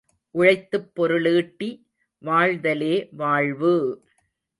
உழைத்துப் 0.35 0.87
பொருளீட்டி 0.95 1.67
வாழ்தலே 2.21 2.95
வாழ்வு! 3.11 3.73